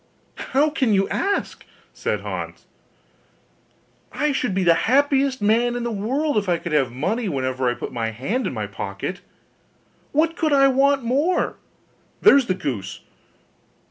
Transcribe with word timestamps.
'How 0.33 0.71
can 0.71 0.95
you 0.95 1.07
ask?' 1.09 1.63
said 1.93 2.21
Hans; 2.21 2.65
'I 4.11 4.31
should 4.31 4.55
be 4.55 4.63
the 4.63 4.73
happiest 4.89 5.43
man 5.43 5.75
in 5.75 5.83
the 5.83 5.91
world, 5.91 6.37
if 6.39 6.49
I 6.49 6.57
could 6.57 6.71
have 6.71 6.91
money 6.91 7.29
whenever 7.29 7.69
I 7.69 7.75
put 7.75 7.93
my 7.93 8.09
hand 8.09 8.47
in 8.47 8.53
my 8.55 8.65
pocket: 8.65 9.21
what 10.11 10.35
could 10.35 10.53
I 10.53 10.69
want 10.69 11.03
more? 11.03 11.57
there's 12.19 12.47
the 12.47 12.55
goose. 12.55 13.01